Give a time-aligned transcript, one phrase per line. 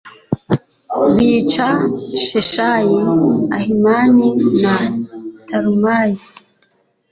[1.15, 1.69] bica
[2.25, 2.99] sheshayi,
[3.57, 4.27] ahimani
[4.61, 4.75] na
[5.47, 6.19] talumayi